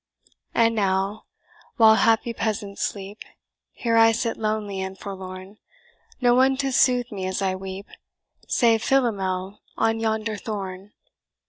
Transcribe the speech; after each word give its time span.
"And 0.55 0.73
now, 0.73 1.25
while 1.77 1.93
happy 1.93 2.33
peasants 2.33 2.81
sleep, 2.81 3.19
Here 3.71 3.97
I 3.97 4.13
sit 4.13 4.35
lonely 4.35 4.81
and 4.81 4.97
forlorn; 4.97 5.59
No 6.19 6.33
one 6.33 6.57
to 6.57 6.71
soothe 6.71 7.11
me 7.11 7.27
as 7.27 7.39
I 7.39 7.53
weep, 7.53 7.85
Save 8.47 8.81
Philomel 8.81 9.59
on 9.77 9.99
yonder 9.99 10.37
thorn. 10.37 10.93